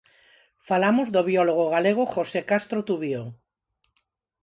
Falamos 0.69 1.07
do 1.15 1.21
biólogo 1.29 1.65
galego 1.75 2.03
José 2.13 2.41
Castro 2.51 2.79
Tubío. 2.87 3.23